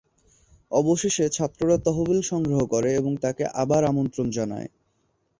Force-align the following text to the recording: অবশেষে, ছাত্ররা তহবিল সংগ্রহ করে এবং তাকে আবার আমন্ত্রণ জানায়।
অবশেষে, 0.71 1.25
ছাত্ররা 1.29 1.77
তহবিল 1.77 2.19
সংগ্রহ 2.21 2.59
করে 2.65 2.89
এবং 2.95 3.11
তাকে 3.17 3.43
আবার 3.53 3.81
আমন্ত্রণ 3.85 4.27
জানায়। 4.29 4.67